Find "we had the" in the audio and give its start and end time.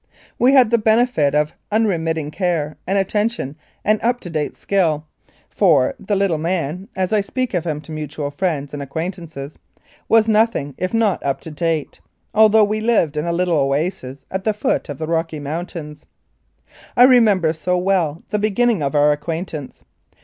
0.39-0.79